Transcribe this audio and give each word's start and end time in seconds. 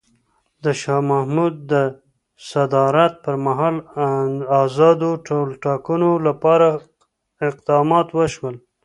د 0.63 0.65
شاه 0.81 1.03
محمود 1.11 1.53
د 1.71 1.73
صدارت 2.49 3.13
پر 3.23 3.35
مهال 3.45 3.75
ازادو 4.63 5.11
ټولټاکنو 5.27 6.11
لپاره 6.27 6.67
اقدامات 7.49 8.07
وشول. 8.17 8.55